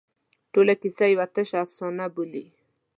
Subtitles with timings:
[0.53, 2.45] ټوله کیسه یوه تشه افسانه بولي.